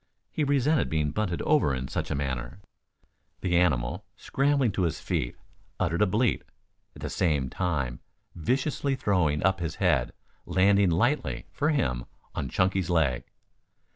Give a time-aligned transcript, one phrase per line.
[0.31, 2.59] He resented being bunted over in any such manner.
[3.41, 5.35] The animal, scrambling to his feet,
[5.79, 6.41] uttered a bleat,
[6.95, 7.99] at the same time
[8.33, 10.13] viciously throwing up his head,
[10.47, 13.25] landing lightly, for him, on Chunky's leg.